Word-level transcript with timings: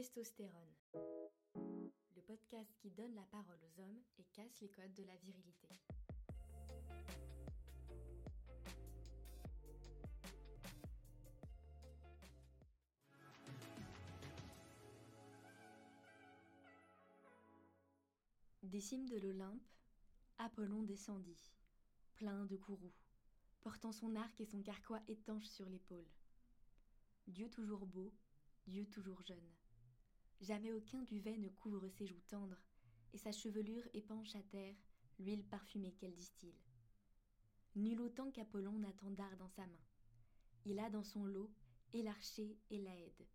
Testostérone. 0.00 0.72
Le 1.54 2.22
podcast 2.26 2.74
qui 2.78 2.90
donne 2.90 3.14
la 3.14 3.24
parole 3.24 3.58
aux 3.62 3.80
hommes 3.82 4.00
et 4.18 4.24
casse 4.32 4.58
les 4.62 4.70
codes 4.70 4.94
de 4.94 5.04
la 5.04 5.14
virilité. 5.16 5.68
Des 18.62 18.80
cimes 18.80 19.06
de 19.06 19.18
l'Olympe, 19.18 19.60
Apollon 20.38 20.82
descendit, 20.82 21.52
plein 22.14 22.46
de 22.46 22.56
courroux, 22.56 22.94
portant 23.60 23.92
son 23.92 24.16
arc 24.16 24.40
et 24.40 24.46
son 24.46 24.62
carquois 24.62 25.02
étanche 25.08 25.44
sur 25.44 25.68
l'épaule. 25.68 26.08
Dieu 27.26 27.50
toujours 27.50 27.84
beau, 27.84 28.14
Dieu 28.66 28.86
toujours 28.86 29.20
jeune. 29.26 29.36
Jamais 30.40 30.72
aucun 30.72 31.02
duvet 31.02 31.36
ne 31.36 31.48
couvre 31.48 31.88
ses 31.88 32.06
joues 32.06 32.22
tendres, 32.28 32.62
et 33.12 33.18
sa 33.18 33.32
chevelure 33.32 33.86
épanche 33.92 34.34
à 34.36 34.42
terre 34.42 34.76
l'huile 35.18 35.44
parfumée 35.44 35.92
qu'elle 35.92 36.14
distille. 36.14 36.58
Nul 37.76 38.00
autant 38.00 38.30
qu'Apollon 38.30 38.78
n'attend 38.78 39.10
d'art 39.10 39.36
dans 39.36 39.48
sa 39.48 39.66
main. 39.66 39.84
Il 40.64 40.78
a 40.78 40.88
dans 40.90 41.04
son 41.04 41.24
lot 41.24 41.50
et 41.92 42.02
l'archer 42.02 42.58
et 42.70 42.80
la 42.80 42.96
aide, 42.96 43.26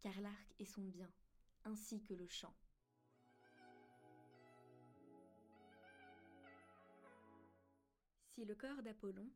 car 0.00 0.20
l'arc 0.20 0.54
est 0.58 0.64
son 0.64 0.84
bien, 0.84 1.10
ainsi 1.64 2.02
que 2.02 2.14
le 2.14 2.26
chant. 2.26 2.54
Si 8.24 8.44
le 8.44 8.54
corps 8.54 8.82
d'Apollon, 8.82 9.30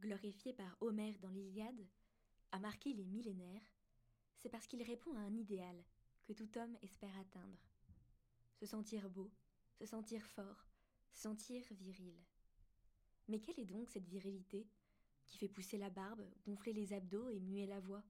glorifié 0.00 0.52
par 0.52 0.76
Homère 0.80 1.18
dans 1.20 1.30
l'Iliade, 1.30 1.86
a 2.52 2.58
marqué 2.58 2.92
les 2.92 3.06
millénaires, 3.06 3.62
c'est 4.36 4.48
parce 4.48 4.66
qu'il 4.66 4.82
répond 4.82 5.14
à 5.16 5.20
un 5.20 5.34
idéal 5.34 5.84
que 6.28 6.34
tout 6.34 6.58
homme 6.58 6.76
espère 6.82 7.18
atteindre. 7.18 7.58
Se 8.60 8.66
sentir 8.66 9.08
beau, 9.08 9.32
se 9.78 9.86
sentir 9.86 10.22
fort, 10.26 10.68
se 11.14 11.22
sentir 11.22 11.64
viril. 11.70 12.14
Mais 13.28 13.40
quelle 13.40 13.58
est 13.58 13.64
donc 13.64 13.88
cette 13.88 14.06
virilité 14.06 14.68
qui 15.24 15.38
fait 15.38 15.48
pousser 15.48 15.78
la 15.78 15.88
barbe, 15.88 16.22
gonfler 16.44 16.74
les 16.74 16.92
abdos 16.92 17.30
et 17.30 17.40
muer 17.40 17.66
la 17.66 17.80
voix? 17.80 18.04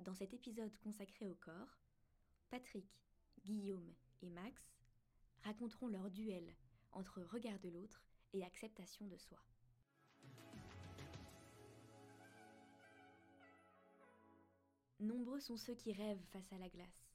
Dans 0.00 0.14
cet 0.14 0.34
épisode 0.34 0.76
consacré 0.78 1.28
au 1.28 1.36
corps, 1.36 1.78
Patrick, 2.50 3.00
Guillaume 3.44 3.94
et 4.22 4.30
Max 4.30 4.60
raconteront 5.44 5.86
leur 5.86 6.10
duel 6.10 6.56
entre 6.90 7.22
regard 7.22 7.60
de 7.60 7.68
l'autre 7.68 8.02
et 8.32 8.42
acceptation 8.42 9.06
de 9.06 9.16
soi. 9.16 9.38
Nombreux 14.98 15.40
sont 15.40 15.58
ceux 15.58 15.74
qui 15.74 15.92
rêvent 15.92 16.24
face 16.32 16.50
à 16.52 16.58
la 16.58 16.70
glace. 16.70 17.12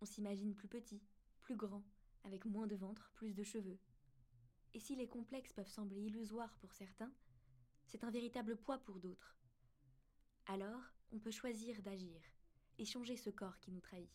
On 0.00 0.06
s'imagine 0.06 0.54
plus 0.54 0.68
petit, 0.68 1.02
plus 1.42 1.54
grand, 1.56 1.84
avec 2.22 2.46
moins 2.46 2.66
de 2.66 2.76
ventre, 2.76 3.12
plus 3.14 3.34
de 3.34 3.42
cheveux. 3.42 3.78
Et 4.72 4.80
si 4.80 4.96
les 4.96 5.06
complexes 5.06 5.52
peuvent 5.52 5.68
sembler 5.68 6.00
illusoires 6.00 6.56
pour 6.60 6.72
certains, 6.72 7.12
c'est 7.86 8.04
un 8.04 8.10
véritable 8.10 8.56
poids 8.56 8.78
pour 8.78 8.98
d'autres. 9.00 9.36
Alors, 10.46 10.82
on 11.12 11.18
peut 11.18 11.30
choisir 11.30 11.80
d'agir 11.82 12.20
et 12.78 12.84
changer 12.84 13.16
ce 13.16 13.30
corps 13.30 13.58
qui 13.60 13.70
nous 13.70 13.80
trahit. 13.80 14.10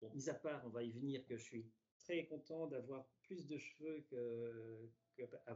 Bon, 0.00 0.10
mis 0.14 0.28
à 0.28 0.34
part, 0.34 0.64
on 0.64 0.70
va 0.70 0.84
y 0.84 0.92
venir, 0.92 1.26
que 1.26 1.36
je 1.36 1.42
suis 1.42 1.70
très 1.98 2.26
content 2.26 2.66
d'avoir 2.66 3.06
plus 3.22 3.46
de 3.46 3.58
cheveux 3.58 4.04
que, 4.08 4.88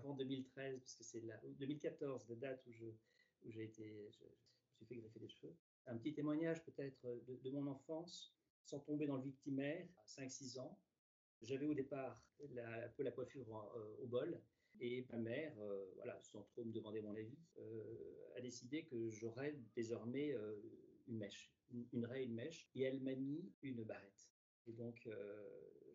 avant 0.06 0.14
2013, 0.14 0.78
parce 0.78 0.94
que 0.94 1.04
c'est 1.04 1.22
2014, 1.58 2.28
la 2.28 2.36
date 2.36 2.64
où 2.66 2.72
je, 2.72 2.86
où 3.44 3.50
j'ai 3.50 3.64
été, 3.64 3.84
je, 4.12 4.24
me 4.24 4.30
suis 4.76 4.86
fait 4.86 4.96
greffer 4.96 5.18
des 5.18 5.28
cheveux. 5.28 5.54
Un 5.86 5.96
petit 5.98 6.14
témoignage 6.14 6.64
peut-être 6.64 7.06
de, 7.26 7.50
mon 7.50 7.66
enfance, 7.66 8.34
sans 8.64 8.80
tomber 8.80 9.06
dans 9.06 9.16
le 9.16 9.22
victimaire, 9.22 9.86
à 9.98 10.04
5-6 10.04 10.60
ans. 10.60 10.78
J'avais 11.42 11.66
au 11.66 11.74
départ 11.74 12.22
un 12.40 12.88
peu 12.96 13.02
la 13.02 13.10
coiffure 13.10 13.46
euh, 13.76 13.96
au 13.98 14.06
bol, 14.06 14.40
et 14.80 15.06
ma 15.10 15.18
mère, 15.18 15.58
euh, 15.58 15.90
voilà, 15.96 16.20
sans 16.22 16.42
trop 16.42 16.64
me 16.64 16.72
demander 16.72 17.00
mon 17.00 17.14
avis, 17.14 17.38
euh, 17.58 18.36
a 18.36 18.40
décidé 18.40 18.84
que 18.84 19.10
j'aurais 19.10 19.56
désormais 19.74 20.34
une 21.06 21.18
mèche, 21.18 21.52
une, 21.92 22.06
raie, 22.06 22.24
une 22.24 22.34
mèche, 22.34 22.68
et 22.74 22.82
elle 22.82 23.00
m'a 23.00 23.14
mis 23.14 23.52
une 23.62 23.82
barrette. 23.84 24.30
Et 24.66 24.72
donc, 24.72 25.08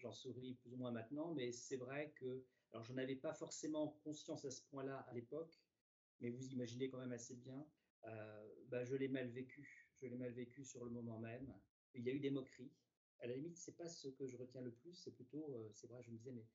j'en 0.01 0.11
souris 0.11 0.55
plus 0.55 0.73
ou 0.73 0.77
moins 0.77 0.91
maintenant, 0.91 1.33
mais 1.33 1.51
c'est 1.51 1.77
vrai 1.77 2.11
que, 2.15 2.43
alors 2.71 2.83
je 2.83 2.93
avais 2.93 3.15
pas 3.15 3.33
forcément 3.33 3.99
conscience 4.03 4.45
à 4.45 4.51
ce 4.51 4.63
point-là 4.69 4.97
à 5.09 5.13
l'époque, 5.13 5.61
mais 6.19 6.29
vous 6.29 6.47
imaginez 6.51 6.89
quand 6.89 6.99
même 6.99 7.11
assez 7.11 7.35
bien, 7.35 7.65
euh, 8.05 8.49
bah, 8.69 8.83
je 8.83 8.95
l'ai 8.95 9.07
mal 9.07 9.29
vécu. 9.29 9.87
Je 9.95 10.07
l'ai 10.07 10.15
mal 10.15 10.31
vécu 10.31 10.65
sur 10.65 10.83
le 10.83 10.89
moment 10.89 11.19
même. 11.19 11.53
Il 11.93 12.03
y 12.03 12.09
a 12.09 12.13
eu 12.13 12.19
des 12.19 12.31
moqueries. 12.31 12.71
À 13.19 13.27
la 13.27 13.35
limite, 13.35 13.57
c'est 13.57 13.77
pas 13.77 13.87
ce 13.87 14.07
que 14.07 14.25
je 14.25 14.35
retiens 14.35 14.61
le 14.61 14.71
plus, 14.71 14.95
c'est 14.95 15.11
plutôt, 15.11 15.53
euh, 15.53 15.69
c'est 15.73 15.87
vrai, 15.87 16.01
je 16.01 16.09
me 16.09 16.17
disais, 16.17 16.31
mais 16.31 16.47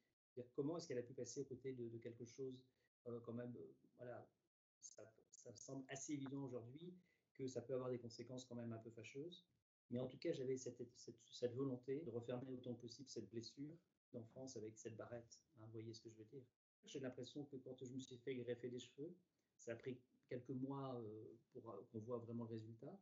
comment 0.52 0.76
est-ce 0.76 0.88
qu'elle 0.88 0.98
a 0.98 1.02
pu 1.02 1.14
passer 1.14 1.42
à 1.42 1.44
côté 1.44 1.72
de, 1.72 1.98
quelque 1.98 2.24
chose 2.24 2.60
quand 3.24 3.34
même, 3.34 3.56
voilà, 3.98 4.28
ça, 4.80 5.08
ça 5.30 5.54
semble 5.54 5.84
assez 5.88 6.14
évident 6.14 6.42
aujourd'hui 6.42 6.92
que 7.34 7.46
ça 7.46 7.62
peut 7.62 7.74
avoir 7.74 7.88
des 7.88 8.00
conséquences 8.00 8.44
quand 8.44 8.56
même 8.56 8.72
un 8.72 8.78
peu 8.78 8.90
fâcheuses. 8.90 9.46
Mais 9.90 9.98
en 10.00 10.06
tout 10.06 10.18
cas, 10.18 10.32
j'avais 10.32 10.56
cette, 10.56 11.54
volonté 11.54 12.00
de 12.00 12.10
refermer 12.10 12.50
autant 12.50 12.74
possible 12.74 13.08
cette 13.08 13.30
blessure 13.30 13.76
d'enfance 14.12 14.56
avec 14.56 14.76
cette 14.76 14.96
barrette. 14.96 15.40
Hein, 15.56 15.64
vous 15.66 15.72
voyez 15.72 15.92
ce 15.92 16.00
que 16.00 16.10
je 16.10 16.16
veux 16.16 16.24
dire 16.24 16.42
J'ai 16.84 17.00
l'impression 17.00 17.44
que 17.44 17.56
quand 17.56 17.76
je 17.84 17.92
me 17.92 18.00
suis 18.00 18.18
fait 18.18 18.34
greffer 18.34 18.68
les 18.68 18.80
cheveux, 18.80 19.14
ça 19.58 19.72
a 19.72 19.76
pris 19.76 19.98
quelques 20.28 20.50
mois 20.50 20.96
euh, 20.96 21.24
pour 21.52 21.70
euh, 21.70 21.86
qu'on 21.92 22.00
voit 22.00 22.18
vraiment 22.18 22.44
le 22.44 22.50
résultat. 22.50 22.98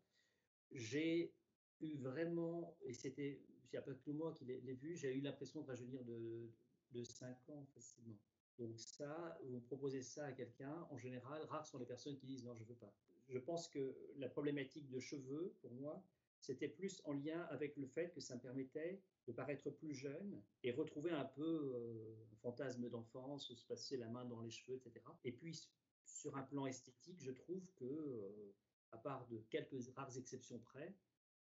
J'ai 0.72 1.34
eu 1.80 1.96
vraiment, 1.96 2.76
et 2.82 2.92
c'était, 2.92 3.42
il 3.48 3.70
n'y 3.72 3.78
a 3.78 3.82
pas 3.82 3.94
que 3.94 4.10
moi 4.10 4.32
qui 4.32 4.44
l'ai 4.44 4.74
vu, 4.74 4.96
j'ai 4.96 5.14
eu 5.14 5.20
l'impression 5.20 5.62
de 5.62 5.66
rajeunir 5.66 6.04
de, 6.04 6.50
de 6.92 7.02
5 7.02 7.48
ans 7.50 7.66
facilement. 7.74 8.18
Donc 8.58 8.78
ça, 8.78 9.38
vous 9.44 9.60
proposez 9.60 10.02
ça 10.02 10.26
à 10.26 10.32
quelqu'un, 10.32 10.86
en 10.90 10.98
général, 10.98 11.42
rares 11.44 11.66
sont 11.66 11.78
les 11.78 11.86
personnes 11.86 12.16
qui 12.16 12.26
disent 12.26 12.44
non, 12.44 12.54
je 12.54 12.62
ne 12.62 12.68
veux 12.68 12.76
pas. 12.76 12.94
Je 13.28 13.38
pense 13.38 13.68
que 13.68 13.96
la 14.16 14.28
problématique 14.28 14.88
de 14.90 15.00
cheveux, 15.00 15.54
pour 15.60 15.72
moi, 15.72 16.04
c'était 16.44 16.68
plus 16.68 17.00
en 17.06 17.14
lien 17.14 17.40
avec 17.50 17.74
le 17.76 17.86
fait 17.86 18.10
que 18.10 18.20
ça 18.20 18.34
me 18.34 18.40
permettait 18.40 19.00
de 19.26 19.32
paraître 19.32 19.70
plus 19.70 19.94
jeune 19.94 20.42
et 20.62 20.72
retrouver 20.72 21.10
un 21.10 21.24
peu 21.24 21.72
euh, 21.74 22.26
un 22.32 22.36
fantasme 22.36 22.90
d'enfance, 22.90 23.54
se 23.54 23.66
passer 23.66 23.96
la 23.96 24.08
main 24.10 24.26
dans 24.26 24.42
les 24.42 24.50
cheveux, 24.50 24.76
etc. 24.76 25.00
Et 25.24 25.32
puis, 25.32 25.58
sur 26.04 26.36
un 26.36 26.42
plan 26.42 26.66
esthétique, 26.66 27.18
je 27.22 27.30
trouve 27.30 27.72
que, 27.76 27.86
euh, 27.86 28.54
à 28.92 28.98
part 28.98 29.26
de 29.28 29.38
quelques 29.48 29.88
rares 29.96 30.18
exceptions 30.18 30.58
près, 30.58 30.94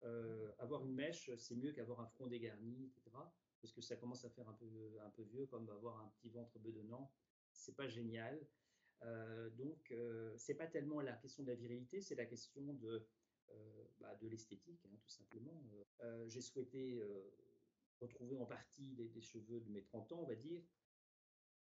euh, 0.05 0.53
avoir 0.59 0.85
une 0.85 0.95
mèche, 0.95 1.35
c'est 1.37 1.57
mieux 1.57 1.73
qu'avoir 1.73 2.01
un 2.01 2.07
front 2.07 2.29
dégarni, 2.29 2.87
etc. 2.87 3.11
Parce 3.61 3.73
que 3.73 3.81
ça 3.81 3.97
commence 3.97 4.25
à 4.25 4.31
faire 4.31 4.49
un 4.49 4.55
peu, 4.55 5.01
un 5.05 5.11
peu 5.11 5.23
vieux, 5.23 5.47
comme 5.47 5.69
avoir 5.71 5.99
un 6.01 6.13
petit 6.17 6.29
ventre 6.29 6.61
bedonnant. 6.61 7.13
C'est 7.53 7.77
pas 7.77 7.89
génial. 7.89 8.41
donc, 9.57 9.93
c'est 10.37 10.55
pas 10.55 10.67
tellement 10.69 11.01
la 11.01 11.13
question 11.15 11.43
de 11.43 11.49
la 11.49 11.57
virilité, 11.57 12.01
c'est 12.01 12.15
la 12.15 12.27
question 12.27 12.75
de 12.75 13.05
bah, 14.03 14.17
de 14.21 14.29
l'esthétique, 14.29 14.85
hein, 14.87 14.97
tout 15.01 15.11
simplement. 15.11 15.63
Euh, 15.75 15.85
euh, 16.01 16.29
j'ai 16.29 16.41
souhaité 16.41 17.01
retrouver 18.01 18.37
en 18.37 18.47
partie 18.47 18.95
des, 18.95 19.21
cheveux 19.21 19.61
de 19.61 19.71
mes 19.71 19.83
30 19.83 20.13
ans, 20.13 20.21
on 20.23 20.27
va 20.27 20.35
dire. 20.35 20.61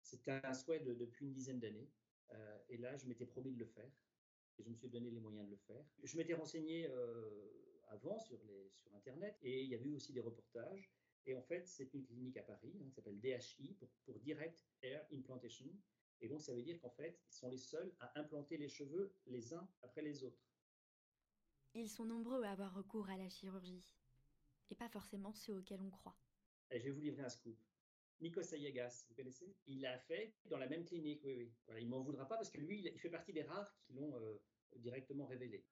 C'était 0.04 0.32
un 0.32 0.54
souhait 0.54 0.80
depuis 0.80 1.26
une 1.26 1.34
dizaine 1.34 1.60
d'années. 1.60 1.90
et 2.70 2.78
là, 2.78 2.96
je 2.96 3.08
m'étais 3.08 3.26
promis 3.26 3.54
de 3.54 3.60
le 3.60 3.66
faire. 3.66 3.92
Et 4.60 4.64
je 4.64 4.70
me 4.70 4.76
suis 4.76 4.90
donné 4.90 5.10
les 5.10 5.20
moyens 5.20 5.46
de 5.46 5.52
le 5.52 5.58
faire. 5.58 5.84
Je 6.04 6.16
m'étais 6.16 6.36
renseigné 6.36 6.88
avant 7.88 8.20
sur 8.20 8.40
Internet 8.94 9.38
et 9.42 9.64
il 9.64 9.70
y 9.70 9.76
avait 9.76 9.90
eu 9.90 9.96
aussi 9.96 10.14
des 10.14 10.22
reportages. 10.22 10.92
Et 11.26 11.34
en 11.34 11.42
fait, 11.42 11.68
c'est 11.68 11.94
une 11.94 12.06
clinique 12.06 12.38
à 12.38 12.44
Paris 12.44 12.72
hein, 12.80 12.86
qui 12.86 12.92
s'appelle 12.92 13.20
DHI 13.20 13.74
pour, 13.74 13.90
pour, 14.06 14.20
Direct 14.20 14.66
Hair 14.82 15.06
Implantation. 15.12 15.68
Et 16.22 16.30
donc, 16.30 16.42
ça 16.42 16.54
veut 16.54 16.62
dire 16.62 16.80
qu'en 16.80 16.90
fait, 16.90 17.20
ils 17.30 17.34
sont 17.34 17.50
les 17.50 17.58
seuls 17.58 17.94
à 18.00 18.18
implanter 18.18 18.58
les 18.58 18.70
cheveux 18.70 19.14
les 19.26 19.54
uns 19.54 19.68
après 19.82 20.02
les 20.02 20.24
autres. 20.24 20.48
Ils 21.74 21.90
sont 21.90 22.06
nombreux 22.06 22.44
à 22.44 22.52
avoir 22.52 22.74
recours 22.74 23.10
à 23.10 23.18
la 23.18 23.30
chirurgie, 23.30 23.86
et 24.70 24.76
pas 24.76 24.90
forcément 24.90 25.34
ceux 25.34 25.58
auxquels 25.58 25.82
on 25.82 25.90
croit. 25.90 26.18
je 26.72 26.78
vais 26.78 26.92
vous 26.92 27.02
livrer 27.02 27.24
un 27.24 27.30
scoop. 27.30 27.58
Nico 28.20 28.42
Sayagas, 28.42 29.06
vous 29.08 29.16
connaissez? 29.16 29.56
Il 29.68 29.82
l'a 29.82 30.00
fait 30.00 30.34
dans 30.46 30.58
la 30.58 30.68
même 30.68 30.86
clinique, 30.86 31.22
oui, 31.24 31.36
oui. 31.36 31.54
Voilà, 31.66 31.80
il 31.82 31.88
m'en 31.88 32.02
voudra 32.02 32.28
pas 32.28 32.36
parce 32.36 32.50
que 32.50 32.60
lui, 32.60 32.80
il 32.80 33.00
fait 33.00 33.12
partie 33.12 33.32
des 33.32 33.44
rares 33.44 33.72
qui 33.86 33.94
l'ont 33.94 34.16
euh, 34.16 34.42
directement 34.78 35.28
révélé. 35.28 35.64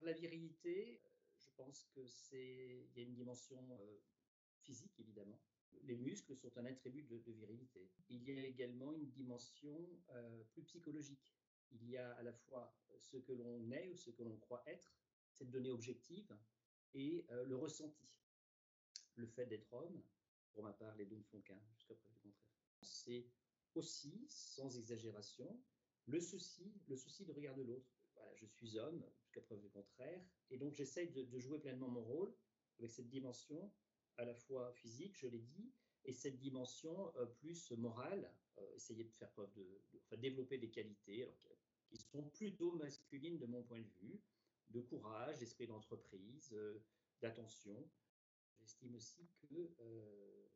La 0.00 0.12
virilité, 0.12 1.02
je 1.36 1.50
pense 1.56 1.84
que 1.94 2.06
c'est, 2.06 2.88
il 2.88 2.96
y 2.96 3.00
a 3.00 3.02
une 3.02 3.14
dimension 3.14 3.76
euh, 3.78 3.98
physique 4.62 4.98
évidemment. 4.98 5.38
Les 5.82 5.96
muscles 5.96 6.36
sont 6.36 6.56
un 6.56 6.64
attribut 6.64 7.02
de, 7.02 7.32
virilité. 7.32 7.90
Il 8.08 8.22
y 8.22 8.38
a 8.38 8.46
également 8.46 8.92
une 8.92 9.10
dimension 9.10 9.88
euh, 10.10 10.44
plus 10.52 10.62
psychologique 10.62 11.34
il 11.72 11.88
y 11.88 11.96
a 11.96 12.12
à 12.12 12.22
la 12.22 12.32
fois 12.32 12.74
ce 12.98 13.16
que 13.16 13.32
l'on 13.32 13.70
est 13.70 13.88
ou 13.88 13.96
ce 13.96 14.10
que 14.10 14.22
l'on 14.22 14.36
croit 14.38 14.62
être, 14.66 14.94
cette 15.32 15.50
donnée 15.50 15.70
objective, 15.70 16.36
et 16.94 17.26
euh, 17.30 17.44
le 17.44 17.56
ressenti. 17.56 18.08
Le 19.16 19.26
fait 19.26 19.46
d'être 19.46 19.72
homme, 19.72 20.02
pour 20.52 20.62
ma 20.62 20.72
part, 20.72 20.94
les 20.96 21.06
deux 21.06 21.16
ne 21.16 21.22
font 21.24 21.40
qu'un, 21.40 21.60
jusqu'à 21.74 21.94
preuve 21.94 22.12
du 22.12 22.20
contraire. 22.20 22.56
C'est 22.82 23.26
aussi, 23.74 24.26
sans 24.28 24.76
exagération, 24.76 25.60
le 26.06 26.20
souci, 26.20 26.72
le 26.88 26.96
souci 26.96 27.24
de 27.24 27.32
regard 27.32 27.54
de 27.54 27.62
l'autre. 27.62 27.90
Voilà, 28.14 28.34
je 28.34 28.46
suis 28.46 28.78
homme, 28.78 29.04
jusqu'à 29.20 29.40
preuve 29.40 29.60
du 29.60 29.70
contraire, 29.70 30.22
et 30.50 30.58
donc 30.58 30.74
j'essaye 30.74 31.10
de, 31.10 31.38
jouer 31.38 31.58
pleinement 31.58 31.88
mon 31.88 32.02
rôle 32.02 32.34
avec 32.78 32.90
cette 32.90 33.08
dimension 33.08 33.72
à 34.18 34.24
la 34.24 34.34
fois 34.34 34.72
physique, 34.74 35.16
je 35.16 35.26
l'ai 35.26 35.40
dit, 35.40 35.72
et 36.04 36.12
cette 36.12 36.38
dimension 36.38 37.14
euh, 37.16 37.26
plus 37.26 37.70
morale, 37.72 38.30
euh, 38.58 38.74
essayer 38.74 39.04
de 39.04 39.12
faire 39.12 39.30
preuve 39.30 39.52
de, 39.54 39.62
de 39.92 40.00
enfin, 40.04 40.16
développer 40.18 40.58
des 40.58 40.70
qualités 40.70 41.22
alors, 41.22 41.38
qui 41.92 41.98
sont 41.98 42.22
plutôt 42.30 42.72
masculines 42.72 43.38
de 43.38 43.44
mon 43.44 43.62
point 43.62 43.80
de 43.80 43.90
vue, 44.00 44.18
de 44.70 44.80
courage, 44.80 45.38
d'esprit 45.38 45.66
d'entreprise, 45.66 46.50
euh, 46.54 46.82
d'attention. 47.20 47.86
J'estime 48.58 48.94
aussi 48.94 49.28
que 49.42 49.74
euh, 49.80 50.48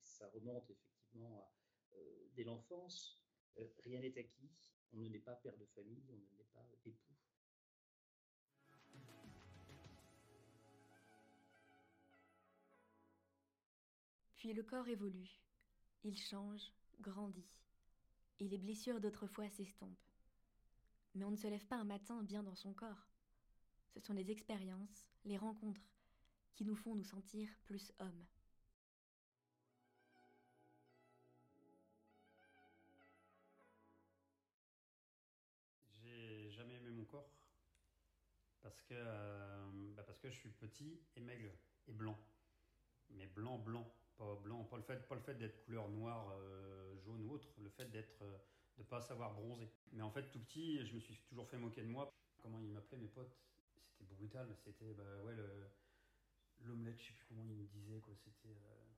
ça 0.00 0.28
remonte 0.30 0.68
effectivement 0.68 1.32
à, 1.36 1.52
euh, 1.94 2.28
dès 2.34 2.42
l'enfance. 2.42 3.22
Rien 3.84 4.00
n'est 4.00 4.18
acquis. 4.18 4.50
On 4.92 4.98
ne 4.98 5.08
n'est 5.08 5.20
pas 5.20 5.36
père 5.36 5.56
de 5.56 5.66
famille, 5.66 6.02
on 6.10 6.16
ne 6.16 6.38
n'est 6.38 6.48
pas 6.52 6.66
époux. 6.84 6.96
Puis 14.36 14.52
le 14.54 14.62
corps 14.62 14.88
évolue, 14.88 15.40
il 16.04 16.16
change, 16.16 16.72
grandit, 17.00 17.60
et 18.40 18.48
les 18.48 18.58
blessures 18.58 19.00
d'autrefois 19.00 19.50
s'estompent. 19.50 20.07
Mais 21.18 21.24
on 21.24 21.32
ne 21.32 21.36
se 21.36 21.48
lève 21.48 21.66
pas 21.66 21.74
un 21.74 21.84
matin 21.84 22.22
bien 22.22 22.44
dans 22.44 22.54
son 22.54 22.72
corps. 22.72 23.08
Ce 23.92 23.98
sont 23.98 24.12
les 24.12 24.30
expériences, 24.30 25.08
les 25.24 25.36
rencontres, 25.36 25.80
qui 26.54 26.64
nous 26.64 26.76
font 26.76 26.94
nous 26.94 27.02
sentir 27.02 27.48
plus 27.64 27.92
hommes. 27.98 28.24
J'ai 36.00 36.52
jamais 36.52 36.76
aimé 36.76 36.90
mon 36.90 37.04
corps 37.04 37.32
parce 38.60 38.80
que, 38.82 38.94
euh, 38.94 39.92
bah 39.96 40.04
parce 40.04 40.20
que 40.20 40.30
je 40.30 40.36
suis 40.36 40.50
petit 40.50 41.00
et 41.16 41.20
maigre 41.20 41.50
et 41.88 41.92
blanc. 41.92 42.16
Mais 43.10 43.26
blanc, 43.26 43.58
blanc, 43.58 43.92
pas 44.16 44.36
blanc, 44.36 44.62
pas 44.62 44.76
le 44.76 44.84
fait, 44.84 45.02
fait 45.24 45.34
d'être 45.34 45.64
couleur 45.64 45.88
noire, 45.88 46.30
euh, 46.38 46.96
jaune 47.00 47.24
ou 47.24 47.32
autre, 47.32 47.48
le 47.58 47.70
fait 47.70 47.86
d'être, 47.86 48.22
euh, 48.22 48.38
de 48.78 48.82
pas 48.84 49.00
savoir 49.02 49.34
bronzer. 49.34 49.68
Mais 49.92 50.02
en 50.02 50.10
fait, 50.10 50.30
tout 50.30 50.40
petit, 50.40 50.84
je 50.86 50.94
me 50.94 51.00
suis 51.00 51.16
toujours 51.28 51.48
fait 51.48 51.58
moquer 51.58 51.82
de 51.82 51.88
moi. 51.88 52.10
Comment 52.38 52.60
ils 52.60 52.70
m'appelaient 52.70 52.98
mes 52.98 53.08
potes? 53.08 53.36
C'était 53.98 54.14
brutal. 54.14 54.48
C'était 54.64 54.94
bah 54.94 55.22
ouais 55.24 55.34
le 55.34 55.68
l'omelette, 56.60 57.00
je 57.00 57.08
sais 57.08 57.12
plus 57.12 57.26
comment 57.28 57.44
ils 57.44 57.54
me 57.54 57.66
disaient 57.66 58.00
quoi. 58.00 58.14
C'était 58.16 58.48
euh, 58.48 58.88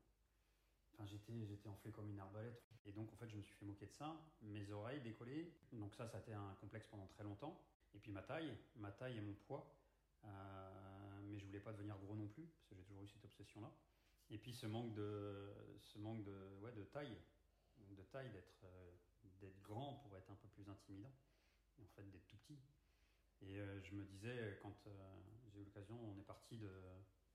Enfin, 1.00 1.06
j'étais, 1.06 1.46
j'étais 1.46 1.68
enflé 1.68 1.90
comme 1.92 2.10
une 2.10 2.20
arbalète. 2.20 2.62
Et 2.84 2.92
donc, 2.92 3.10
en 3.10 3.16
fait, 3.16 3.28
je 3.28 3.36
me 3.36 3.42
suis 3.42 3.54
fait 3.54 3.64
moquer 3.64 3.86
de 3.86 3.92
ça. 3.92 4.20
Mes 4.42 4.70
oreilles 4.70 5.00
décollées. 5.00 5.50
Donc, 5.72 5.94
ça, 5.94 6.06
ça 6.06 6.18
a 6.18 6.20
été 6.20 6.34
un 6.34 6.54
complexe 6.60 6.86
pendant 6.88 7.06
très 7.06 7.24
longtemps. 7.24 7.58
Et 7.94 7.98
puis, 7.98 8.10
ma 8.10 8.22
taille, 8.22 8.54
ma 8.76 8.90
taille 8.90 9.16
et 9.16 9.20
mon 9.22 9.32
poids. 9.32 9.74
Euh, 10.24 11.20
mais 11.24 11.38
je 11.38 11.46
voulais 11.46 11.60
pas 11.60 11.72
devenir 11.72 11.96
gros 11.98 12.14
non 12.14 12.28
plus, 12.28 12.44
parce 12.44 12.66
que 12.66 12.74
j'ai 12.74 12.82
toujours 12.82 13.02
eu 13.02 13.08
cette 13.08 13.24
obsession-là. 13.24 13.72
Et 14.30 14.36
puis, 14.36 14.52
ce 14.52 14.66
manque 14.66 14.92
de, 14.94 15.50
ce 15.80 15.98
manque 15.98 16.22
de, 16.24 16.58
ouais, 16.60 16.72
de 16.72 16.84
taille, 16.84 17.16
de 17.78 18.02
taille, 18.02 18.30
d'être, 18.30 18.64
euh, 18.64 18.90
d'être 19.40 19.60
grand 19.62 19.94
pour 19.94 20.16
être 20.16 20.30
un 20.30 20.36
peu 20.36 20.48
plus 20.48 20.68
intimidant. 20.68 21.12
Et 21.78 21.82
en 21.82 21.88
fait, 21.88 22.04
d'être 22.10 22.26
tout 22.26 22.36
petit. 22.36 22.58
Et 23.42 23.58
euh, 23.58 23.80
je 23.82 23.94
me 23.94 24.04
disais, 24.04 24.58
quand 24.62 24.86
euh, 24.86 24.90
j'ai 25.48 25.60
eu 25.60 25.64
l'occasion, 25.64 25.98
on 25.98 26.18
est 26.18 26.24
parti 26.24 26.58
de, 26.58 26.70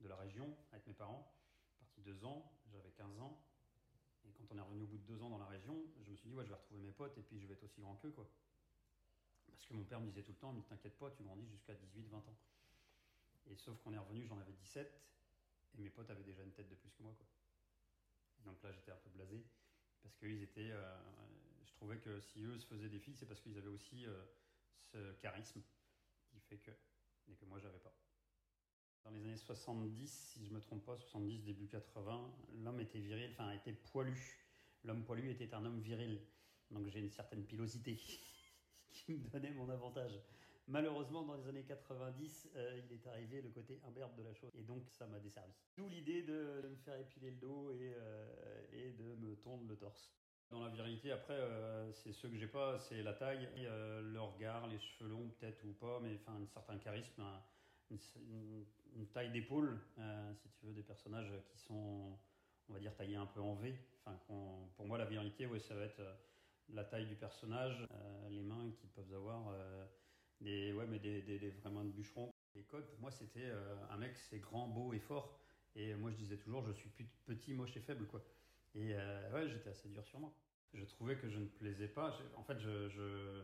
de 0.01 0.07
la 0.07 0.15
région 0.15 0.55
avec 0.71 0.85
mes 0.87 0.93
parents, 0.93 1.33
parti 1.79 2.01
deux 2.01 2.23
ans, 2.25 2.51
j'avais 2.71 2.91
15 2.91 3.19
ans. 3.19 3.41
Et 4.25 4.31
quand 4.33 4.45
on 4.51 4.57
est 4.57 4.61
revenu 4.61 4.83
au 4.83 4.87
bout 4.87 4.97
de 4.97 5.03
deux 5.03 5.21
ans 5.21 5.29
dans 5.29 5.37
la 5.37 5.47
région, 5.47 5.75
je 6.03 6.11
me 6.11 6.15
suis 6.15 6.29
dit, 6.29 6.35
ouais, 6.35 6.43
je 6.45 6.49
vais 6.49 6.55
retrouver 6.55 6.81
mes 6.81 6.91
potes 6.91 7.17
et 7.17 7.21
puis 7.21 7.39
je 7.39 7.47
vais 7.47 7.53
être 7.53 7.63
aussi 7.63 7.81
grand 7.81 7.95
qu'eux, 7.95 8.11
quoi. 8.11 8.27
Parce 9.47 9.65
que 9.65 9.73
mon 9.73 9.83
père 9.83 9.99
me 9.99 10.07
disait 10.07 10.23
tout 10.23 10.31
le 10.31 10.37
temps, 10.37 10.53
mais 10.53 10.61
t'inquiète 10.63 10.97
pas, 10.97 11.09
tu 11.11 11.23
grandis 11.23 11.47
jusqu'à 11.47 11.73
18-20 11.73 12.15
ans. 12.15 12.37
Et 13.47 13.55
sauf 13.55 13.79
qu'on 13.81 13.93
est 13.93 13.97
revenu, 13.97 14.25
j'en 14.25 14.39
avais 14.39 14.53
17, 14.53 15.01
et 15.77 15.81
mes 15.81 15.89
potes 15.89 16.09
avaient 16.09 16.23
déjà 16.23 16.43
une 16.43 16.51
tête 16.51 16.69
de 16.69 16.75
plus 16.75 16.89
que 16.91 17.03
moi, 17.03 17.13
quoi. 17.17 17.25
Donc 18.43 18.61
là, 18.63 18.71
j'étais 18.71 18.91
un 18.91 18.97
peu 18.97 19.09
blasé, 19.09 19.43
parce 20.01 20.15
qu'ils 20.17 20.43
étaient. 20.43 20.71
Euh, 20.71 20.97
je 21.65 21.73
trouvais 21.73 21.97
que 21.97 22.19
si 22.19 22.43
eux 22.43 22.57
se 22.57 22.65
faisaient 22.65 22.89
des 22.89 22.99
filles, 22.99 23.15
c'est 23.15 23.25
parce 23.25 23.41
qu'ils 23.41 23.57
avaient 23.57 23.67
aussi 23.67 24.05
euh, 24.05 24.25
ce 24.91 25.13
charisme 25.21 25.61
qui 26.27 26.39
fait 26.39 26.57
que. 26.57 26.71
et 27.27 27.35
que 27.35 27.45
moi, 27.45 27.59
j'avais 27.59 27.79
pas. 27.79 27.93
Dans 29.03 29.11
les 29.11 29.23
années 29.23 29.37
70, 29.37 30.07
si 30.07 30.45
je 30.45 30.51
me 30.51 30.59
trompe 30.59 30.83
pas, 30.83 30.97
70, 30.97 31.43
début 31.43 31.67
80, 31.67 32.35
l'homme 32.63 32.79
était 32.79 32.99
viril, 32.99 33.29
enfin 33.31 33.51
était 33.51 33.73
poilu. 33.73 34.17
L'homme 34.83 35.03
poilu 35.03 35.29
était 35.29 35.53
un 35.53 35.63
homme 35.65 35.79
viril. 35.79 36.19
Donc 36.71 36.87
j'ai 36.87 36.99
une 36.99 37.11
certaine 37.11 37.45
pilosité 37.45 37.95
qui 38.91 39.13
me 39.13 39.27
donnait 39.29 39.51
mon 39.51 39.69
avantage. 39.69 40.19
Malheureusement, 40.67 41.21
dans 41.21 41.35
les 41.35 41.47
années 41.47 41.63
90, 41.63 42.49
euh, 42.55 42.81
il 42.83 42.91
est 42.91 43.05
arrivé 43.05 43.41
le 43.41 43.49
côté 43.49 43.79
imberbe 43.87 44.15
de 44.15 44.23
la 44.23 44.33
chose. 44.33 44.51
Et 44.55 44.63
donc, 44.63 44.89
ça 44.89 45.05
m'a 45.05 45.19
desservi. 45.19 45.53
D'où 45.77 45.87
l'idée 45.87 46.23
de, 46.23 46.67
me 46.67 46.75
faire 46.77 46.99
épiler 46.99 47.29
le 47.29 47.37
dos 47.37 47.69
et, 47.71 47.93
euh, 47.95 48.65
et, 48.73 48.91
de 48.93 49.15
me 49.15 49.35
tondre 49.35 49.67
le 49.67 49.75
torse. 49.75 50.11
Dans 50.51 50.63
la 50.63 50.69
virilité, 50.69 51.11
après, 51.11 51.33
euh, 51.33 51.91
c'est 51.91 52.13
ceux 52.13 52.29
que 52.29 52.37
j'ai 52.37 52.47
pas, 52.47 52.77
c'est 52.79 53.01
la 53.01 53.13
taille, 53.13 53.49
et, 53.57 53.63
le 53.65 54.21
regard, 54.21 54.67
les 54.67 54.79
cheveux 54.79 55.09
longs 55.09 55.29
peut-être 55.39 55.63
ou 55.65 55.73
pas, 55.73 55.99
mais 56.01 56.15
enfin 56.21 56.39
un 56.41 56.45
certain 56.45 56.77
charisme, 56.77 57.21
un, 57.21 57.41
une, 58.95 59.07
taille 59.13 59.31
d'épaule, 59.31 59.79
euh, 59.99 60.33
si 60.33 60.49
tu 60.49 60.65
veux, 60.65 60.73
des 60.73 60.83
personnages 60.83 61.31
qui 61.51 61.57
sont, 61.57 62.17
on 62.69 62.73
va 62.73 62.79
dire, 62.79 62.95
taillés 62.95 63.15
un 63.15 63.25
peu 63.25 63.41
en 63.41 63.55
V. 63.55 63.75
Enfin, 64.05 64.17
pour 64.75 64.85
moi, 64.85 64.97
la 64.97 65.05
virilité, 65.05 65.45
ouais, 65.47 65.59
ça 65.59 65.75
va 65.75 65.83
être 65.83 65.99
euh, 65.99 66.13
la 66.69 66.83
taille 66.83 67.07
du 67.07 67.15
personnage, 67.15 67.85
euh, 67.91 68.29
les 68.29 68.43
mains 68.43 68.71
qu'ils 68.79 68.89
peuvent 68.89 69.13
avoir, 69.13 69.49
euh, 69.49 69.85
des, 70.41 70.73
ouais, 70.73 70.85
mais 70.87 70.99
des, 70.99 71.21
des, 71.21 71.39
de 71.39 71.91
bûcheron. 71.91 72.31
Les 72.55 72.63
codes, 72.63 72.87
pour 72.87 72.99
moi, 72.99 73.11
c'était 73.11 73.45
euh, 73.45 73.75
un 73.89 73.97
mec, 73.97 74.15
c'est 74.29 74.39
grand, 74.39 74.67
beau 74.67 74.93
et 74.93 74.99
fort. 74.99 75.39
Et 75.75 75.93
moi, 75.95 76.09
je 76.11 76.15
disais 76.15 76.37
toujours, 76.37 76.63
je 76.65 76.71
suis 76.71 76.89
petit, 77.25 77.53
moche 77.53 77.75
et 77.75 77.81
faible, 77.81 78.05
quoi. 78.07 78.23
Et 78.75 78.93
euh, 78.93 79.31
ouais, 79.31 79.47
j'étais 79.47 79.69
assez 79.69 79.89
dur 79.89 80.05
sur 80.05 80.19
moi. 80.19 80.33
Je 80.73 80.83
trouvais 80.83 81.15
que 81.15 81.29
je 81.29 81.39
ne 81.39 81.45
plaisais 81.45 81.87
pas. 81.87 82.17
En 82.35 82.43
fait, 82.43 82.59
je, 82.59 82.89
je, 82.89 83.43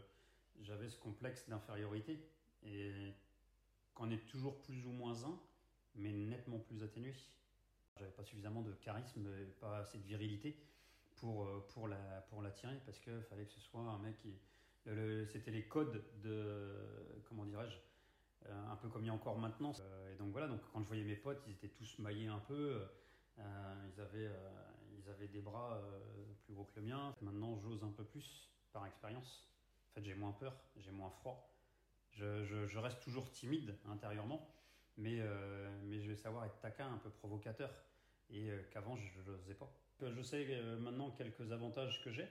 j'avais 0.61 0.89
ce 0.89 0.97
complexe 0.97 1.47
d'infériorité. 1.47 2.19
Et 2.63 3.13
qu'on 3.95 4.09
est 4.11 4.25
toujours 4.27 4.61
plus 4.61 4.85
ou 4.85 4.91
moins 4.91 5.23
un, 5.23 5.39
mais 5.95 6.11
nettement 6.11 6.59
plus 6.59 6.83
atténué. 6.83 7.13
J'avais 7.97 8.11
pas 8.11 8.23
suffisamment 8.23 8.61
de 8.61 8.73
charisme, 8.73 9.27
pas 9.59 9.79
assez 9.79 9.97
de 9.97 10.03
virilité 10.03 10.57
pour, 11.15 11.47
pour, 11.67 11.88
la, 11.88 12.21
pour 12.29 12.41
l'attirer, 12.41 12.79
parce 12.85 13.00
qu'il 13.00 13.21
fallait 13.23 13.45
que 13.45 13.51
ce 13.51 13.59
soit 13.59 13.81
un 13.81 14.00
mec 14.00 14.17
qui. 14.17 14.33
C'était 15.27 15.51
les 15.51 15.67
codes 15.67 16.03
de. 16.23 16.73
Comment 17.27 17.45
dirais-je 17.45 17.77
Un 18.50 18.75
peu 18.75 18.89
comme 18.89 19.03
il 19.03 19.07
y 19.07 19.11
a 19.11 19.13
encore 19.13 19.38
maintenant. 19.38 19.73
Et 20.11 20.15
donc 20.15 20.31
voilà, 20.31 20.47
donc 20.47 20.61
quand 20.71 20.81
je 20.81 20.88
voyais 20.88 21.03
mes 21.03 21.15
potes, 21.15 21.43
ils 21.47 21.53
étaient 21.53 21.69
tous 21.69 22.00
maillés 22.00 22.27
un 22.27 22.39
peu. 22.39 22.81
Euh, 23.41 23.74
ils, 23.93 24.01
avaient, 24.01 24.27
euh, 24.27 24.50
ils 24.98 25.10
avaient 25.10 25.27
des 25.27 25.41
bras 25.41 25.75
euh, 25.75 26.00
plus 26.45 26.53
gros 26.53 26.65
que 26.65 26.79
le 26.79 26.88
mien. 26.88 27.15
Maintenant, 27.21 27.57
j'ose 27.57 27.83
un 27.83 27.91
peu 27.91 28.03
plus 28.03 28.50
par 28.71 28.86
expérience. 28.86 29.48
En 29.89 29.93
fait, 29.95 30.05
j'ai 30.05 30.15
moins 30.15 30.31
peur, 30.31 30.55
j'ai 30.77 30.91
moins 30.91 31.10
froid. 31.10 31.48
Je, 32.12 32.77
reste 32.77 33.01
toujours 33.01 33.31
timide 33.31 33.75
intérieurement, 33.89 34.53
mais, 34.98 35.21
mais 35.86 36.01
je 36.01 36.10
vais 36.10 36.15
savoir 36.15 36.45
être 36.45 36.60
taquin, 36.60 36.93
un 36.93 36.98
peu 36.98 37.10
provocateur, 37.10 37.74
et 38.29 38.51
qu'avant 38.71 38.98
je 38.98 39.31
n'osais 39.31 39.53
pas. 39.53 39.71
Je 40.01 40.21
sais 40.21 40.62
maintenant 40.79 41.12
quelques 41.12 41.51
avantages 41.51 42.03
que 42.03 42.12
j'ai, 42.12 42.27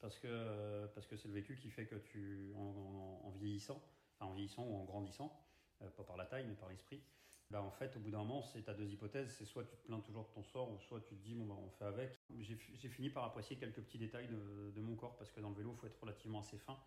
parce 0.00 0.18
que 0.18 0.86
parce 0.94 1.06
c'est 1.08 1.26
le 1.26 1.34
vécu 1.34 1.56
qui 1.56 1.68
fait 1.68 1.86
que 1.86 1.96
tu, 1.96 2.52
en, 2.56 2.60
en, 2.60 3.26
en, 3.26 3.30
vieillissant, 3.32 3.82
enfin 4.14 4.30
en 4.30 4.34
vieillissant 4.34 4.64
ou 4.64 4.76
en 4.76 4.84
grandissant, 4.84 5.36
pas 5.96 6.04
par 6.04 6.16
la 6.16 6.26
taille 6.26 6.46
mais 6.46 6.54
par 6.54 6.68
l'esprit, 6.68 7.02
bah 7.50 7.62
en 7.62 7.70
fait 7.70 7.96
au 7.96 8.00
bout 8.00 8.10
d'un 8.10 8.18
moment 8.18 8.42
c'est 8.42 8.68
à 8.68 8.74
deux 8.74 8.90
hypothèses, 8.90 9.34
c'est 9.38 9.44
soit 9.44 9.64
tu 9.64 9.76
te 9.76 9.86
plains 9.86 10.00
toujours 10.00 10.24
de 10.24 10.34
ton 10.34 10.42
sort, 10.42 10.72
ou 10.72 10.78
soit 10.80 11.00
tu 11.00 11.14
te 11.14 11.22
dis 11.22 11.34
bon 11.34 11.46
bah 11.46 11.56
on 11.58 11.70
fait 11.70 11.84
avec. 11.84 12.18
J'ai 12.40 12.88
fini 12.88 13.10
par 13.10 13.24
apprécier 13.24 13.56
quelques 13.56 13.80
petits 13.82 13.98
détails 13.98 14.28
de, 14.28 14.72
de 14.74 14.80
mon 14.80 14.96
corps, 14.96 15.16
parce 15.16 15.30
que 15.30 15.40
dans 15.40 15.50
le 15.50 15.56
vélo 15.56 15.72
il 15.74 15.78
faut 15.78 15.86
être 15.86 16.00
relativement 16.00 16.40
assez 16.40 16.58
fin. 16.58 16.78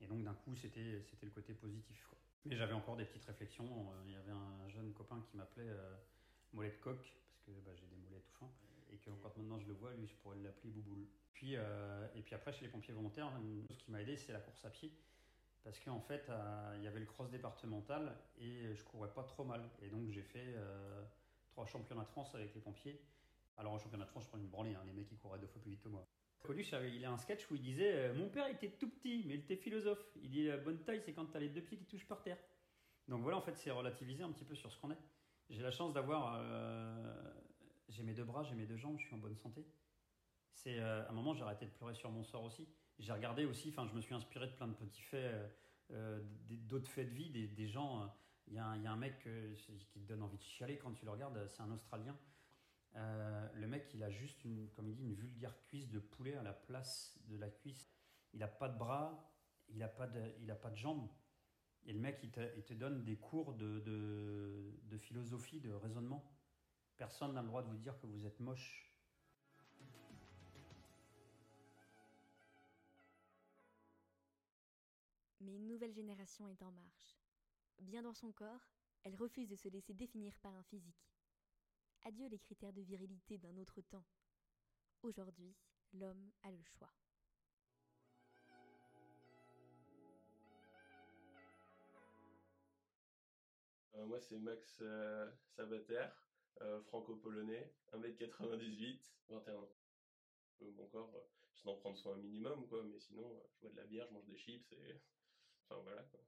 Et 0.00 0.06
donc 0.06 0.22
d'un 0.22 0.34
coup, 0.34 0.54
c'était 0.54 1.02
le 1.22 1.30
côté 1.30 1.54
positif. 1.54 2.10
Mais 2.44 2.56
j'avais 2.56 2.74
encore 2.74 2.96
des 2.96 3.04
petites 3.04 3.24
réflexions. 3.24 3.88
Il 4.06 4.12
y 4.12 4.16
avait 4.16 4.32
un 4.32 4.68
jeune 4.68 4.92
copain 4.92 5.20
qui 5.28 5.36
m'appelait 5.36 5.68
euh, 5.68 5.96
molette 6.52 6.80
coq, 6.80 6.98
parce 6.98 7.40
que 7.46 7.50
bah, 7.64 7.72
j'ai 7.74 7.86
des 7.86 7.96
mollets 7.96 8.20
tout 8.20 8.32
fins. 8.38 8.50
Et 8.92 8.98
que 8.98 9.10
quand 9.22 9.36
maintenant 9.36 9.58
je 9.58 9.66
le 9.66 9.74
vois, 9.74 9.92
lui, 9.94 10.06
je 10.06 10.14
pourrais 10.16 10.36
l'appeler 10.36 10.70
Bouboule. 10.70 11.06
Puis, 11.32 11.56
euh, 11.56 12.06
et 12.14 12.22
puis 12.22 12.34
après, 12.34 12.52
chez 12.52 12.64
les 12.64 12.70
pompiers 12.70 12.94
volontaires, 12.94 13.32
ce 13.70 13.84
qui 13.84 13.90
m'a 13.90 14.00
aidé, 14.00 14.16
c'est 14.16 14.32
la 14.32 14.40
course 14.40 14.64
à 14.64 14.70
pied. 14.70 14.92
Parce 15.66 15.80
qu'en 15.80 15.98
fait, 15.98 16.28
euh, 16.28 16.74
il 16.76 16.84
y 16.84 16.86
avait 16.86 17.00
le 17.00 17.06
cross 17.06 17.28
départemental 17.28 18.16
et 18.38 18.72
je 18.72 18.84
courais 18.84 19.12
pas 19.12 19.24
trop 19.24 19.42
mal. 19.42 19.68
Et 19.82 19.88
donc 19.88 20.08
j'ai 20.10 20.22
fait 20.22 20.54
euh, 20.54 21.02
trois 21.48 21.66
championnats 21.66 22.04
de 22.04 22.08
France 22.08 22.32
avec 22.36 22.54
les 22.54 22.60
pompiers. 22.60 23.02
Alors 23.56 23.72
en 23.72 23.78
championnat 23.80 24.04
de 24.04 24.10
France, 24.10 24.22
je 24.22 24.28
prends 24.28 24.38
une 24.38 24.46
branlée, 24.46 24.76
hein, 24.76 24.82
les 24.86 24.92
mecs 24.92 25.08
qui 25.08 25.16
couraient 25.16 25.40
deux 25.40 25.48
fois 25.48 25.60
plus 25.60 25.72
vite 25.72 25.82
que 25.82 25.88
moi. 25.88 26.06
Coluche, 26.44 26.72
il 26.94 27.04
a 27.04 27.10
un 27.10 27.18
sketch 27.18 27.50
où 27.50 27.56
il 27.56 27.62
disait 27.62 27.94
euh, 27.94 28.14
Mon 28.14 28.28
père 28.28 28.46
était 28.46 28.70
tout 28.70 28.88
petit, 28.88 29.24
mais 29.26 29.34
il 29.34 29.40
était 29.40 29.56
philosophe. 29.56 30.06
Il 30.22 30.30
dit 30.30 30.46
La 30.46 30.56
bonne 30.56 30.78
taille, 30.84 31.00
c'est 31.00 31.12
quand 31.12 31.26
tu 31.26 31.36
as 31.36 31.40
les 31.40 31.48
deux 31.48 31.62
pieds 31.62 31.76
qui 31.76 31.86
touchent 31.86 32.06
par 32.06 32.22
terre. 32.22 32.38
Donc 33.08 33.22
voilà, 33.22 33.36
en 33.36 33.42
fait, 33.42 33.56
c'est 33.56 33.72
relativiser 33.72 34.22
un 34.22 34.30
petit 34.30 34.44
peu 34.44 34.54
sur 34.54 34.70
ce 34.70 34.78
qu'on 34.78 34.92
est. 34.92 34.98
J'ai 35.50 35.62
la 35.62 35.72
chance 35.72 35.92
d'avoir. 35.92 36.38
Euh, 36.38 37.32
j'ai 37.88 38.04
mes 38.04 38.14
deux 38.14 38.22
bras, 38.22 38.44
j'ai 38.44 38.54
mes 38.54 38.66
deux 38.66 38.76
jambes, 38.76 39.00
je 39.00 39.06
suis 39.06 39.14
en 39.16 39.18
bonne 39.18 39.36
santé. 39.36 39.66
C'est 40.56 40.78
euh, 40.78 41.04
à 41.06 41.10
un 41.10 41.12
moment, 41.12 41.34
j'ai 41.34 41.42
arrêté 41.42 41.66
de 41.66 41.70
pleurer 41.70 41.94
sur 41.94 42.10
mon 42.10 42.24
sort 42.24 42.44
aussi. 42.44 42.66
j'ai 42.98 43.12
regardé 43.12 43.44
aussi, 43.44 43.68
enfin, 43.68 43.86
je 43.86 43.94
me 43.94 44.00
suis 44.00 44.14
inspiré 44.14 44.46
de 44.46 44.52
plein 44.52 44.66
de 44.66 44.74
petits 44.74 45.02
faits, 45.02 45.34
d'autres 45.90 46.88
faits 46.88 47.08
de 47.08 47.14
vie, 47.14 47.30
des, 47.30 47.68
gens. 47.68 48.10
Il 48.48 48.54
y, 48.54 48.58
a 48.58 48.66
un 48.66 48.96
mec 48.96 49.28
qui 49.90 50.00
te 50.00 50.06
donne 50.06 50.22
envie 50.22 50.38
de 50.38 50.42
chialer 50.42 50.78
quand 50.78 50.92
tu 50.92 51.04
le 51.04 51.10
regardes, 51.10 51.46
c'est 51.48 51.62
un 51.62 51.70
Australien. 51.70 52.16
le 52.94 53.66
mec, 53.66 53.90
il 53.94 54.02
a 54.02 54.10
juste, 54.10 54.44
une, 54.44 54.70
comme 54.70 54.88
il 54.88 54.96
dit, 54.96 55.04
une 55.04 55.14
vulgaire 55.14 55.56
cuisse 55.60 55.90
de 55.90 55.98
poulet 55.98 56.36
à 56.36 56.42
la 56.42 56.54
place 56.54 57.18
de 57.28 57.36
la 57.36 57.50
cuisse. 57.50 57.92
Il 58.32 58.40
n'a 58.40 58.48
pas 58.48 58.68
de 58.68 58.78
bras, 58.78 59.30
il 59.68 59.78
n'a 59.78 59.88
pas, 59.88 60.06
de, 60.06 60.54
pas 60.54 60.70
de 60.70 60.76
jambes. 60.76 61.08
Et 61.84 61.92
le 61.92 62.00
mec, 62.00 62.18
il 62.22 62.30
te, 62.30 62.74
donne 62.74 63.04
des 63.04 63.16
cours 63.16 63.54
de, 63.54 64.98
philosophie, 64.98 65.60
de 65.60 65.72
raisonnement. 65.72 66.24
Personne 66.96 67.34
n'a 67.34 67.42
le 67.42 67.48
droit 67.48 67.62
de 67.62 67.68
vous 67.68 67.78
dire 67.78 67.98
que 68.00 68.06
vous 68.06 68.26
êtes 68.26 68.40
moche. 68.40 68.92
Mais 75.46 75.54
une 75.54 75.68
nouvelle 75.68 75.92
génération 75.92 76.48
est 76.48 76.60
en 76.60 76.72
marche. 76.72 77.16
Bien 77.78 78.02
dans 78.02 78.14
son 78.14 78.32
corps, 78.32 78.68
elle 79.04 79.14
refuse 79.14 79.48
de 79.48 79.54
se 79.54 79.68
laisser 79.68 79.94
définir 79.94 80.36
par 80.40 80.52
un 80.52 80.64
physique. 80.64 81.14
Adieu 82.02 82.26
les 82.26 82.40
critères 82.40 82.72
de 82.72 82.82
virilité 82.82 83.38
d'un 83.38 83.56
autre 83.58 83.80
temps. 83.80 84.04
Aujourd'hui, 85.02 85.54
l'homme 85.92 86.32
a 86.42 86.50
le 86.50 86.60
choix. 86.64 86.92
Euh, 93.94 94.04
moi, 94.04 94.20
c'est 94.20 94.38
Max 94.38 94.80
euh, 94.82 95.30
Sabater, 95.46 96.08
euh, 96.62 96.82
franco-polonais, 96.82 97.72
1m98, 97.92 99.14
21 99.28 99.54
ans. 99.54 99.70
mon 100.60 100.86
corps, 100.88 101.30
je 101.54 101.62
dois 101.62 101.74
en 101.74 101.76
prendre 101.76 101.98
soin 101.98 102.14
un 102.14 102.18
minimum, 102.18 102.66
quoi, 102.66 102.82
mais 102.82 102.98
sinon, 102.98 103.44
je 103.52 103.60
bois 103.60 103.70
de 103.70 103.76
la 103.76 103.84
bière, 103.84 104.08
je 104.08 104.12
mange 104.12 104.26
des 104.26 104.36
chips, 104.36 104.72
et. 104.72 105.00
Enfin, 105.68 105.80
voilà, 105.82 106.02
quoi. 106.02 106.20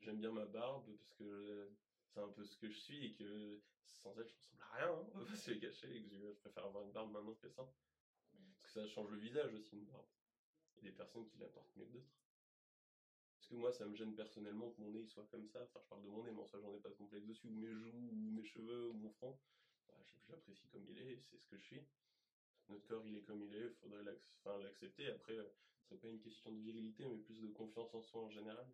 J'aime 0.00 0.18
bien 0.20 0.32
ma 0.32 0.44
barbe 0.44 0.84
parce 0.86 1.14
que 1.14 1.70
c'est 2.06 2.20
un 2.20 2.28
peu 2.28 2.44
ce 2.44 2.56
que 2.56 2.68
je 2.68 2.78
suis 2.78 3.06
et 3.06 3.14
que 3.14 3.60
sans 4.02 4.14
elle, 4.18 4.28
je 4.28 4.34
ressemble 4.34 4.62
à 4.62 4.76
rien, 4.76 4.92
hein, 4.92 5.06
on 5.14 5.60
cacher, 5.60 5.96
et 5.96 6.02
que 6.04 6.14
je 6.14 6.30
préfère 6.40 6.66
avoir 6.66 6.84
une 6.84 6.92
barbe 6.92 7.10
maintenant 7.12 7.34
que 7.34 7.48
ça. 7.48 7.68
Parce 8.32 8.62
que 8.62 8.70
ça 8.70 8.86
change 8.86 9.10
le 9.10 9.18
visage 9.18 9.52
aussi, 9.54 9.76
une 9.76 9.86
barbe. 9.86 10.06
Il 10.76 10.84
y 10.84 10.88
a 10.88 10.90
des 10.90 10.96
personnes 10.96 11.26
qui 11.26 11.38
l'apportent 11.38 11.74
mieux 11.76 11.86
que 11.86 11.92
d'autres. 11.92 12.14
Parce 13.34 13.48
que 13.48 13.54
moi, 13.54 13.72
ça 13.72 13.86
me 13.86 13.94
gêne 13.94 14.14
personnellement 14.14 14.70
que 14.70 14.80
mon 14.80 14.90
nez 14.90 15.04
soit 15.06 15.26
comme 15.30 15.46
ça. 15.46 15.62
Enfin, 15.62 15.80
je 15.82 15.88
parle 15.88 16.02
de 16.02 16.08
mon 16.08 16.22
nez, 16.22 16.30
mais 16.30 16.40
en 16.40 16.46
soi, 16.46 16.60
j'en 16.60 16.72
ai 16.74 16.78
pas 16.78 16.90
de 16.90 16.94
complexe 16.94 17.26
dessus, 17.26 17.48
ou 17.48 17.52
mes 17.52 17.72
joues, 17.72 18.10
ou 18.12 18.30
mes 18.30 18.44
cheveux, 18.44 18.88
ou 18.88 18.92
mon 18.92 19.10
front. 19.10 19.38
Bah, 19.88 19.94
J'apprécie 20.28 20.68
comme 20.68 20.86
il 20.88 20.98
est, 20.98 21.18
c'est 21.22 21.38
ce 21.38 21.46
que 21.46 21.56
je 21.56 21.62
suis. 21.62 21.82
Notre 22.68 22.86
corps, 22.86 23.06
il 23.06 23.16
est 23.16 23.22
comme 23.22 23.42
il 23.42 23.54
est, 23.54 23.66
il 23.66 23.74
faudrait 23.74 24.02
l'accepter. 24.04 25.08
Après, 25.08 25.36
c'est 25.88 26.00
pas 26.00 26.08
une 26.08 26.20
question 26.20 26.52
de 26.52 26.60
virilité, 26.60 27.06
mais 27.06 27.18
plus 27.18 27.40
de 27.40 27.48
confiance 27.48 27.94
en 27.94 28.02
soi 28.02 28.22
en 28.22 28.30
général. 28.30 28.66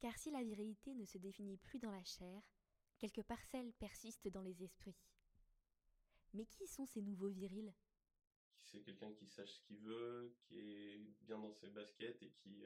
Car 0.00 0.16
si 0.18 0.30
la 0.30 0.42
virilité 0.42 0.94
ne 0.94 1.04
se 1.04 1.18
définit 1.18 1.56
plus 1.56 1.78
dans 1.78 1.90
la 1.90 2.04
chair, 2.04 2.42
quelques 2.98 3.22
parcelles 3.22 3.72
persistent 3.74 4.28
dans 4.28 4.42
les 4.42 4.62
esprits. 4.62 4.96
Mais 6.34 6.44
qui 6.46 6.66
sont 6.66 6.84
ces 6.84 7.00
nouveaux 7.00 7.30
virils? 7.30 7.72
C'est 8.60 8.82
quelqu'un 8.82 9.12
qui 9.12 9.26
sache 9.26 9.52
ce 9.52 9.60
qu'il 9.62 9.78
veut, 9.78 10.34
qui 10.36 10.58
est 10.58 10.98
bien 11.22 11.38
dans 11.38 11.52
ses 11.52 11.68
baskets 11.68 12.22
et 12.22 12.30
qui, 12.30 12.64